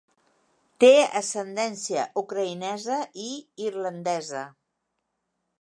[0.83, 3.29] Té ascendència ucraïnesa i
[3.69, 4.43] irlandesa.